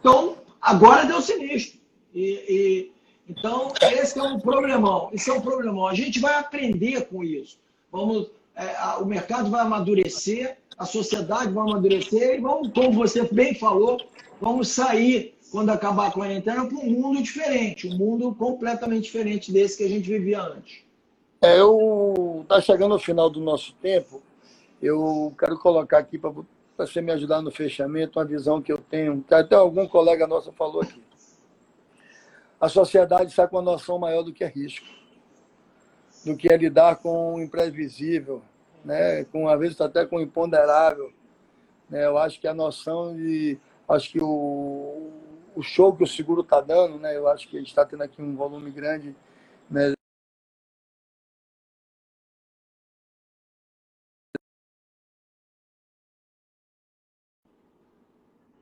[0.00, 1.78] então, agora deu sinistro.
[2.14, 2.92] E, e,
[3.28, 5.08] então, esse é um problemão.
[5.12, 5.86] Esse é um problemão.
[5.86, 7.58] A gente vai aprender com isso.
[7.90, 13.54] Vamos, é, o mercado vai amadurecer, a sociedade vai amadurecer e vamos, como você bem
[13.54, 13.98] falou,
[14.40, 19.78] vamos sair quando acabar a quarentena, para um mundo diferente, um mundo completamente diferente desse
[19.78, 20.84] que a gente vivia antes.
[21.40, 24.22] É, eu está chegando ao final do nosso tempo.
[24.80, 26.32] Eu quero colocar aqui para
[26.76, 30.82] você me ajudar no fechamento uma visão que eu tenho, até algum colega nosso falou
[30.82, 31.02] aqui.
[32.60, 34.86] A sociedade está com uma noção maior do que é risco,
[36.24, 38.42] do que é lidar com o imprevisível,
[38.84, 39.24] né?
[39.24, 41.12] com às vezes até com imponderável.
[41.88, 42.06] Né?
[42.06, 45.10] Eu acho que a noção de, acho que o
[45.54, 47.16] o show que o seguro está dando, né?
[47.16, 49.12] Eu acho que a gente está tendo aqui um volume grande
[49.68, 49.92] né,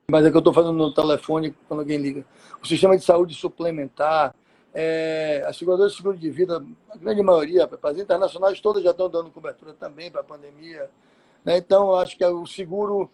[0.09, 2.25] mas é que eu estou falando no telefone quando alguém liga.
[2.61, 4.33] O sistema de saúde suplementar,
[4.73, 9.09] é, a seguradora de seguro de vida, a grande maioria, as internacionais todas já estão
[9.09, 10.89] dando cobertura também para a pandemia.
[11.43, 11.57] Né?
[11.57, 13.09] Então, eu acho que o seguro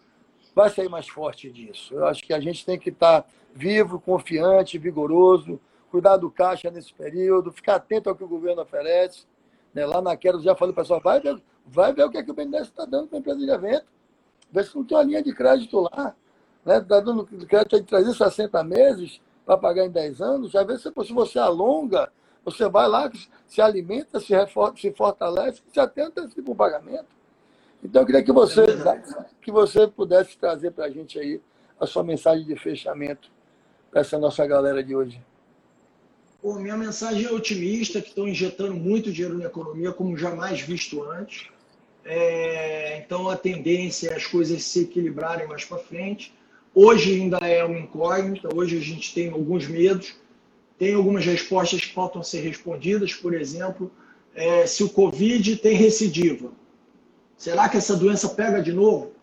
[0.54, 1.94] vai sair mais forte disso.
[1.94, 6.70] Eu acho que a gente tem que estar tá vivo, confiante, vigoroso, cuidar do caixa
[6.70, 9.24] nesse período, ficar atento ao que o governo oferece.
[9.72, 9.86] Né?
[9.86, 12.62] Lá na já falei, pessoal, vai ver, vai ver o que, é que o BNDES
[12.62, 13.86] está dando para a empresa de evento.
[14.50, 16.14] Vê se não tem uma linha de crédito lá.
[16.60, 16.80] Está né?
[16.80, 20.50] Tá dando crédito de 360 meses para pagar em 10 anos.
[20.52, 22.10] Já vê se, você alonga,
[22.44, 23.10] você vai lá,
[23.46, 24.34] se alimenta, se,
[24.76, 27.14] se fortalece, se atenta a esse pagamento.
[27.82, 28.62] Então, eu queria que você,
[29.42, 31.40] que você pudesse trazer para a gente aí
[31.78, 33.30] a sua mensagem de fechamento
[33.94, 35.20] essa nossa galera de hoje?
[36.42, 41.48] Minha mensagem é otimista, que estão injetando muito dinheiro na economia, como jamais visto antes.
[42.04, 46.34] É, então, a tendência é as coisas se equilibrarem mais para frente.
[46.74, 50.14] Hoje ainda é uma incógnita, hoje a gente tem alguns medos,
[50.78, 53.90] tem algumas respostas que faltam ser respondidas, por exemplo,
[54.34, 56.50] é, se o Covid tem recidiva.
[57.36, 59.14] Será que essa doença pega de novo?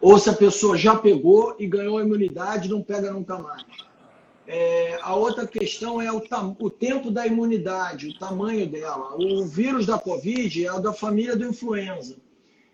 [0.00, 3.64] ou se a pessoa já pegou e ganhou a imunidade não pega nunca mais.
[4.46, 6.22] É, a outra questão é o,
[6.58, 9.14] o, tempo da imunidade, o tamanho dela.
[9.16, 12.16] O vírus da Covid é da família do influenza.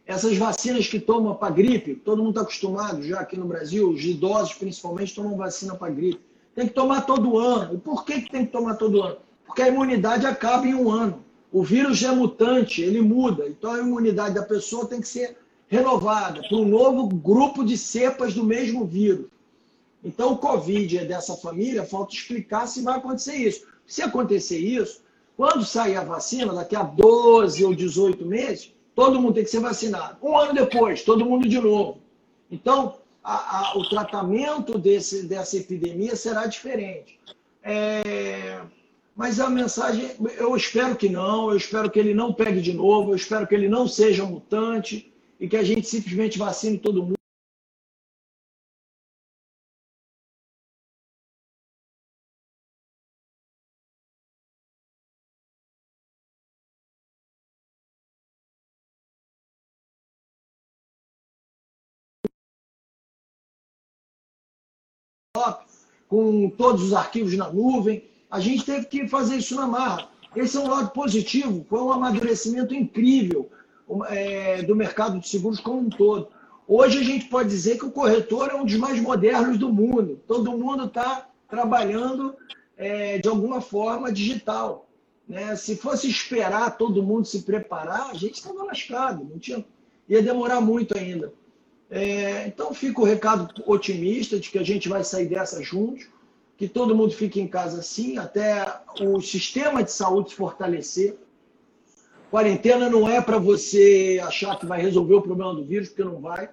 [0.06, 4.04] Essas vacinas que tomam para gripe, todo mundo está acostumado já aqui no Brasil, os
[4.04, 6.20] idosos principalmente tomam vacina para gripe.
[6.54, 7.74] Tem que tomar todo ano.
[7.74, 9.16] E por que, que tem que tomar todo ano?
[9.44, 11.24] Porque a imunidade acaba em um ano.
[11.52, 13.48] O vírus é mutante, ele muda.
[13.48, 15.36] Então a imunidade da pessoa tem que ser
[15.68, 19.26] renovada para um novo grupo de cepas do mesmo vírus.
[20.04, 23.66] Então, o Covid é dessa família, falta explicar se vai acontecer isso.
[23.84, 25.02] Se acontecer isso,
[25.36, 29.60] quando sair a vacina, daqui a 12 ou 18 meses, todo mundo tem que ser
[29.60, 30.16] vacinado.
[30.22, 31.98] Um ano depois, todo mundo de novo.
[32.50, 37.20] Então, a, a, o tratamento desse, dessa epidemia será diferente.
[37.62, 38.62] É,
[39.14, 43.10] mas a mensagem, eu espero que não, eu espero que ele não pegue de novo,
[43.10, 47.15] eu espero que ele não seja mutante e que a gente simplesmente vacine todo mundo.
[66.08, 70.08] Com todos os arquivos na nuvem a gente teve que fazer isso na marra.
[70.34, 73.48] Esse é um lado positivo, foi um amadurecimento incrível
[74.08, 76.28] é, do mercado de seguros como um todo.
[76.68, 80.20] Hoje a gente pode dizer que o corretor é um dos mais modernos do mundo.
[80.26, 82.34] Todo mundo está trabalhando
[82.76, 84.88] é, de alguma forma digital.
[85.28, 85.54] Né?
[85.56, 89.64] Se fosse esperar todo mundo se preparar, a gente estava lascado, não tinha,
[90.08, 91.32] ia demorar muito ainda.
[91.90, 96.08] É, então fica o recado otimista de que a gente vai sair dessa juntos,
[96.56, 98.66] que todo mundo fique em casa sim, até
[99.00, 101.16] o sistema de saúde se fortalecer.
[102.30, 106.20] Quarentena não é para você achar que vai resolver o problema do vírus, porque não
[106.20, 106.48] vai.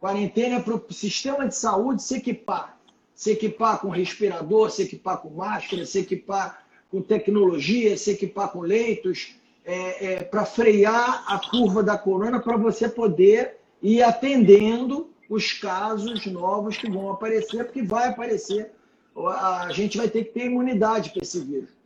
[0.00, 2.78] Quarentena é para o sistema de saúde se equipar.
[3.14, 8.60] Se equipar com respirador, se equipar com máscara, se equipar com tecnologia, se equipar com
[8.60, 15.52] leitos, é, é, para frear a curva da corona, para você poder ir atendendo os
[15.52, 18.72] casos novos que vão aparecer, porque vai aparecer.
[19.16, 21.76] A gente vai ter que ter imunidade para esse vírus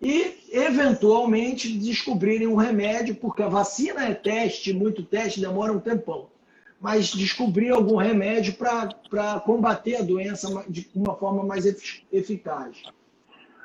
[0.00, 6.28] e, eventualmente, descobrirem um remédio, porque a vacina é teste, muito teste, demora um tempão.
[6.80, 11.66] Mas descobrir algum remédio para combater a doença de uma forma mais
[12.12, 12.76] eficaz.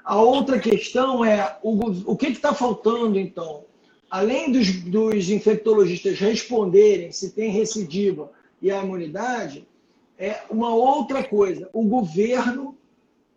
[0.04, 3.66] A outra questão é o, o que está faltando, então?
[4.14, 9.68] Além dos, dos infectologistas responderem se tem recidiva e a imunidade,
[10.20, 12.78] é uma outra coisa: o governo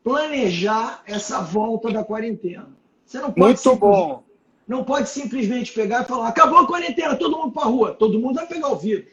[0.05, 2.69] planejar essa volta da quarentena.
[3.07, 4.23] Você não pode Muito bom.
[4.69, 7.95] Não pode simplesmente pegar e falar, acabou a quarentena, todo mundo para a rua.
[7.95, 9.07] Todo mundo vai pegar o vírus.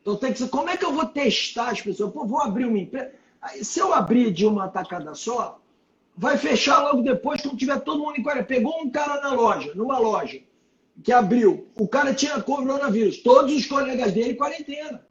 [0.00, 2.14] Então tem que ser, como é que eu vou testar as pessoas?
[2.14, 3.12] Pô, vou abrir uma empresa.
[3.60, 5.60] Se eu abrir de uma tacada só,
[6.16, 8.46] vai fechar logo depois, quando tiver todo mundo em quarentena.
[8.46, 10.40] Pegou um cara na loja, numa loja,
[11.02, 11.68] que abriu.
[11.74, 13.18] O cara tinha coronavírus.
[13.18, 15.04] Todos os colegas dele quarentena.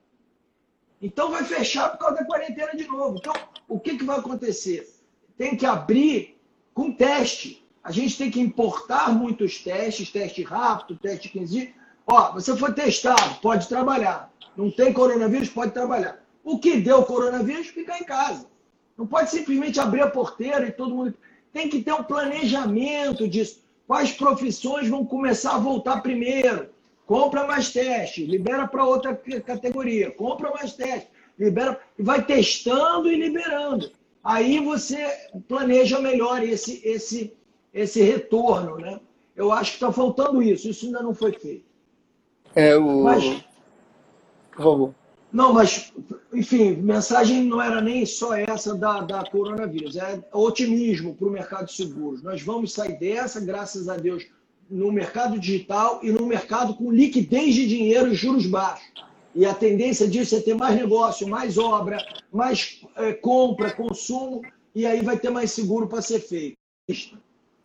[1.02, 3.17] Então vai fechar por causa da quarentena de novo.
[3.17, 3.34] Então,
[3.67, 4.89] o que, que vai acontecer?
[5.38, 6.39] Tem que abrir
[6.74, 7.67] com teste.
[7.84, 11.74] A gente tem que importar muitos testes, teste rápido, teste 15 dias.
[12.08, 14.32] Ó, você foi testado, pode trabalhar.
[14.56, 16.24] Não tem coronavírus, pode trabalhar.
[16.43, 18.48] O que deu coronavírus, fica em casa.
[18.98, 21.13] Não pode simplesmente abrir a porteira e todo mundo.
[21.52, 23.62] Tem que ter um planejamento disso.
[23.88, 26.69] Quais profissões vão começar a voltar primeiro?
[27.06, 29.13] Compra mais teste, libera para outra
[29.46, 30.10] categoria.
[30.12, 31.80] Compra mais teste, libera.
[31.98, 33.91] E vai testando e liberando.
[34.24, 35.06] Aí você
[35.48, 37.34] planeja melhor esse, esse,
[37.74, 39.02] esse retorno, né?
[39.36, 40.69] Eu acho que está faltando isso.
[40.69, 41.65] Isso ainda não foi feito.
[42.56, 43.04] É o.
[43.04, 43.43] Mas,
[44.52, 44.96] Por favor.
[45.34, 45.91] Não, mas,
[46.32, 51.65] enfim, mensagem não era nem só essa da, da coronavírus, é otimismo para o mercado
[51.65, 52.22] de seguros.
[52.22, 54.28] Nós vamos sair dessa, graças a Deus,
[54.69, 58.93] no mercado digital e no mercado com liquidez de dinheiro e juros baixos.
[59.34, 61.98] E a tendência disso é ter mais negócio, mais obra,
[62.32, 64.43] mais é, compra, consumo,
[64.76, 66.56] e aí vai ter mais seguro para ser feito.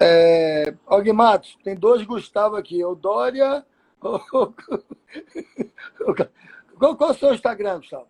[0.00, 2.82] É, Og Matos, tem dois Gustavo aqui.
[2.82, 3.62] O Dória.
[6.78, 8.06] qual, qual é o seu Instagram, Gustavo?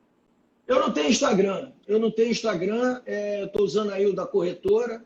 [0.66, 1.72] Eu não tenho Instagram.
[1.87, 3.00] Eu não tenho Instagram.
[3.07, 5.02] É, Estou usando aí o da corretora.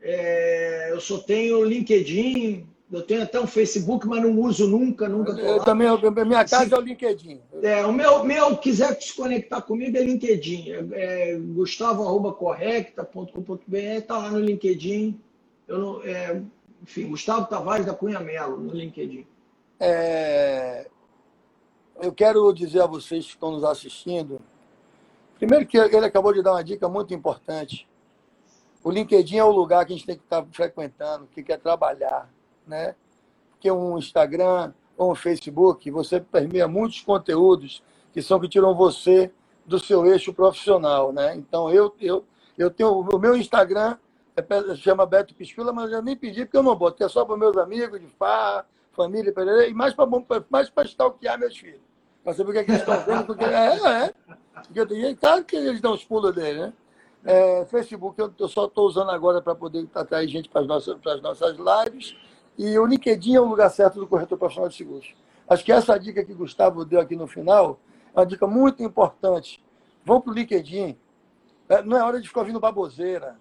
[0.00, 2.66] É, eu só tenho LinkedIn.
[2.92, 5.64] Eu tenho até um Facebook, mas não uso nunca, nunca Eu lá.
[5.64, 5.88] também,
[6.26, 7.40] minha casa Se, é o LinkedIn.
[7.62, 10.70] É, o meu, meu quiser se conectar comigo é LinkedIn.
[10.70, 10.84] É,
[11.32, 15.18] é gustavo.correcta.com.br, está lá no LinkedIn.
[15.66, 16.40] Eu não, é,
[16.82, 19.26] enfim, Gustavo Tavares da Cunha Melo, no LinkedIn.
[19.80, 20.86] É,
[22.00, 24.40] eu quero dizer a vocês que estão nos assistindo,
[25.36, 27.88] primeiro que ele acabou de dar uma dica muito importante.
[28.82, 32.28] O LinkedIn é o lugar que a gente tem que estar frequentando, que quer trabalhar,
[32.66, 32.94] né?
[33.50, 39.32] Porque um Instagram ou um Facebook, você permeia muitos conteúdos que são que tiram você
[39.66, 41.34] do seu eixo profissional, né?
[41.34, 42.24] Então eu eu
[42.56, 43.96] eu tenho o meu Instagram
[44.36, 47.36] é, chama Beto Piscula, mas eu nem pedi porque eu não boto, é só para
[47.36, 49.34] meus amigos de farra, família,
[49.68, 50.06] e mais para
[50.50, 51.80] mais stalkear meus filhos.
[52.22, 54.14] Para saber o que, é que eles estão vendo, porque é, é.
[54.72, 56.72] Porque, claro que eles dão os pulos dele, né?
[57.24, 60.96] É, Facebook eu, eu só estou usando agora para poder atrair gente para as nossas,
[61.06, 62.16] as nossas lives.
[62.56, 65.14] E o LinkedIn é o lugar certo do corretor profissional de seguros.
[65.48, 67.80] Acho que essa dica que o Gustavo deu aqui no final
[68.14, 69.62] é uma dica muito importante.
[70.04, 70.96] Vão para o LinkedIn.
[71.68, 73.36] É, não é hora de ficar ouvindo baboseira.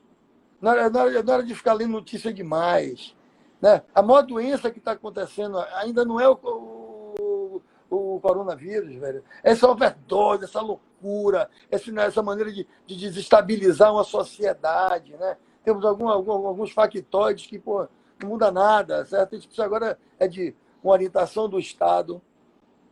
[0.62, 3.16] Não era, não, era, não era de ficar lendo notícia demais.
[3.64, 3.82] Né?
[3.96, 9.24] A maior doença que está acontecendo ainda não é o, o, o, coronavírus, velho.
[9.42, 15.14] Essa overdose, essa loucura, essa, né, essa maneira de, de desestabilizar uma sociedade.
[15.14, 15.38] Né?
[15.64, 17.88] Temos algum, algum, alguns factoides que pô,
[18.22, 19.32] não muda nada, certo?
[19.32, 20.54] A gente precisa agora é de
[20.84, 22.22] uma orientação do Estado,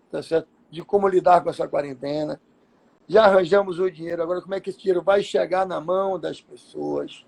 [0.10, 0.48] tá certo?
[0.70, 2.40] de como lidar com essa quarentena.
[3.10, 6.40] Já arranjamos o dinheiro, agora como é que esse dinheiro vai chegar na mão das
[6.40, 7.26] pessoas?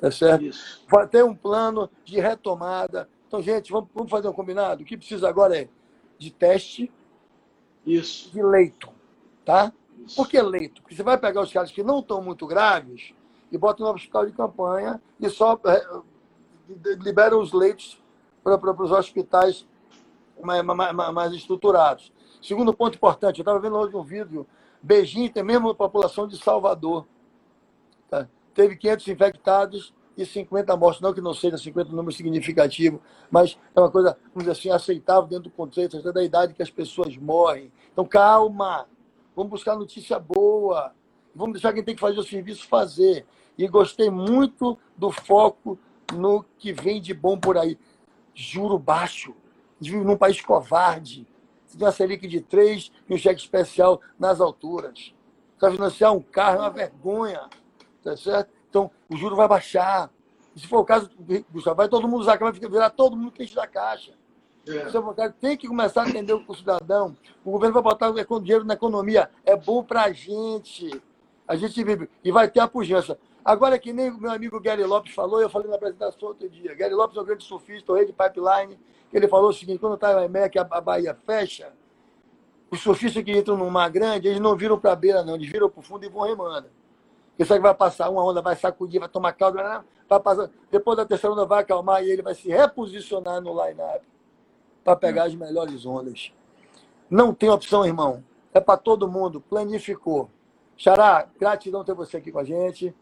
[0.00, 0.44] Tá certo?
[0.44, 0.80] Isso.
[1.10, 3.08] Tem um plano de retomada.
[3.26, 4.82] Então, gente, vamos, vamos fazer um combinado?
[4.82, 5.68] O que precisa agora é
[6.18, 6.90] de teste
[7.84, 8.30] Isso.
[8.32, 8.90] de leito.
[9.44, 9.72] Tá?
[10.04, 10.16] Isso.
[10.16, 10.82] Por que leito?
[10.82, 13.12] Porque você vai pegar os caras que não estão muito graves
[13.50, 15.84] e bota no hospital de campanha e só é,
[16.98, 18.00] libera os leitos
[18.42, 19.66] para os hospitais
[20.42, 22.12] mais, mais, mais, estruturados.
[22.40, 24.46] Segundo ponto importante, eu estava vendo hoje um vídeo,
[24.80, 27.06] Beijinho tem mesmo a população de Salvador.
[28.08, 28.28] Tá?
[28.58, 33.00] Teve 500 infectados e 50 mortes, não que não seja 50 um número significativo,
[33.30, 36.68] mas é uma coisa, vamos dizer assim, aceitável dentro do contexto da idade que as
[36.68, 37.70] pessoas morrem.
[37.92, 38.88] Então, calma,
[39.36, 40.92] vamos buscar notícia boa,
[41.32, 43.24] vamos deixar quem tem que fazer o serviço fazer.
[43.56, 45.78] E gostei muito do foco
[46.12, 47.78] no que vem de bom por aí.
[48.34, 49.36] Juro baixo.
[49.80, 51.24] Vive num país covarde.
[51.64, 55.14] Você tem uma Selic de 3 e um cheque especial nas alturas.
[55.60, 57.48] Para financiar um carro é uma vergonha.
[58.02, 58.50] Tá certo?
[58.68, 60.10] Então, o juro vai baixar.
[60.54, 61.10] E se for o caso,
[61.50, 64.12] Gustavo, vai todo mundo usar, vai virar todo mundo cliente da caixa.
[64.66, 64.88] É.
[64.90, 67.16] Se tem que começar a atender o cidadão.
[67.44, 69.30] O governo vai botar o dinheiro na economia.
[69.44, 71.02] É bom para a gente.
[71.46, 72.08] A gente vive.
[72.22, 73.18] E vai ter a pujança.
[73.44, 76.74] Agora, que nem o meu amigo Gary Lopes falou, eu falei na apresentação outro dia.
[76.74, 78.78] Gary Lopes é um grande surfista, o rei de pipeline,
[79.10, 81.72] que ele falou o seguinte: quando está em Meca, a Bahia fecha,
[82.70, 85.48] os surfistas que entram no mar grande, eles não viram para a beira, não, eles
[85.48, 86.68] viram para o fundo e vão remando.
[87.38, 89.58] Isso que vai passar uma onda, vai sacudir, vai tomar caldo,
[90.08, 90.50] vai passar.
[90.70, 94.04] Depois da terceira onda vai acalmar e ele vai se reposicionar no line-up
[94.82, 96.32] para pegar as melhores ondas.
[97.08, 98.24] Não tem opção, irmão.
[98.52, 99.40] É para todo mundo.
[99.40, 100.28] Planificou.
[100.76, 102.94] Xará, gratidão ter você aqui com a gente.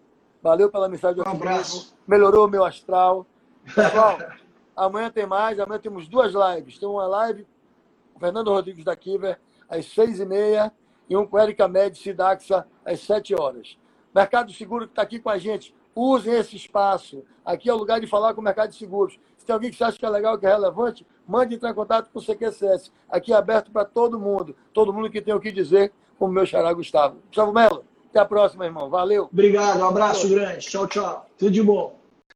[0.43, 1.23] Valeu pela mensagem.
[1.27, 1.97] Um abraço.
[2.07, 3.27] Melhorou o meu astral.
[3.75, 4.19] Pessoal,
[4.77, 5.59] amanhã tem mais.
[5.59, 6.79] Amanhã temos duas lives.
[6.79, 7.47] Tem uma live
[8.13, 10.73] com Fernando Rodrigues da Kiver, às seis e meia,
[11.09, 13.79] e um com Erika Médici Daxa, às sete horas.
[14.17, 17.23] Mercado Seguro que está aqui com a gente, usem esse espaço.
[17.45, 19.19] Aqui é o lugar de falar com o mercado de seguros.
[19.37, 21.75] Se tem alguém que você acha que é legal, que é relevante, mande entrar em
[21.75, 22.91] contato com o CQCS.
[23.11, 24.57] Aqui é aberto para todo mundo.
[24.73, 27.19] Todo mundo que tem o que dizer, como meu xará Gustavo.
[27.27, 27.85] Gustavo Melo.
[28.09, 28.89] Até a próxima, irmão.
[28.89, 29.29] Valeu.
[29.31, 29.81] Obrigado.
[29.81, 30.67] Um abraço grande.
[30.67, 31.27] Tchau, tchau.
[31.37, 32.06] Tudo de bom.